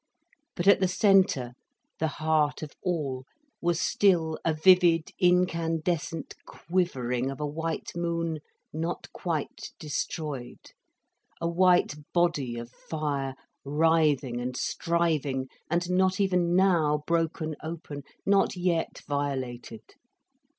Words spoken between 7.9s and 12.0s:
moon not quite destroyed, a white